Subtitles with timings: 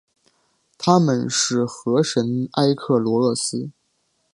[0.79, 3.69] 她们是河神埃克罗厄斯。